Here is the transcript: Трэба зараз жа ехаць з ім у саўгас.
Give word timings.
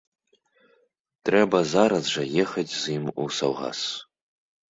Трэба 1.29 1.59
зараз 1.73 2.03
жа 2.13 2.23
ехаць 2.43 2.71
з 2.81 2.97
ім 2.97 3.05
у 3.25 3.27
саўгас. 3.41 3.79